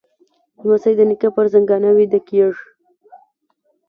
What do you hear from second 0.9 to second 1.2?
د